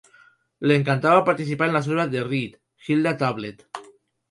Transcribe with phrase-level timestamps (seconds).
[0.67, 2.55] Le encantaba participar en las obras de Reed
[2.87, 3.67] "Hilda Tablet".